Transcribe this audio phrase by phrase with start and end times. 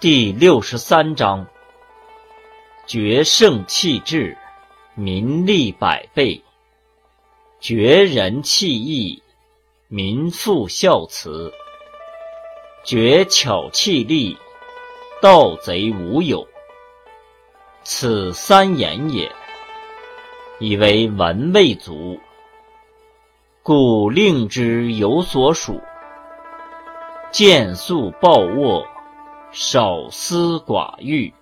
[0.00, 1.46] 第六十三章：
[2.86, 4.34] 决胜气质，
[4.94, 6.42] 民力百倍；
[7.60, 9.22] 绝人气义，
[9.88, 11.52] 民复孝慈；
[12.82, 14.38] 绝巧气力，
[15.20, 16.48] 盗贼无有。
[17.84, 19.30] 此三言也，
[20.60, 22.18] 以为文未足，
[23.62, 25.78] 故令之有所属。
[27.30, 28.86] 见素抱握。
[29.52, 31.32] 少私寡欲。